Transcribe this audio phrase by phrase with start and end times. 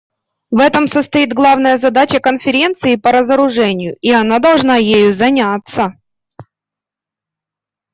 [0.49, 5.93] В этом состоит главная задача Конференции по разоружению, и она должна ею заняться.